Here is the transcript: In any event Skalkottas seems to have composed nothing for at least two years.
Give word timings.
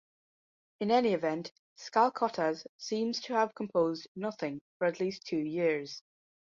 In 0.79 0.89
any 0.89 1.13
event 1.13 1.51
Skalkottas 1.77 2.65
seems 2.79 3.19
to 3.21 3.33
have 3.33 3.53
composed 3.53 4.07
nothing 4.15 4.59
for 4.79 4.85
at 4.87 4.99
least 4.99 5.27
two 5.27 5.37
years. 5.37 6.01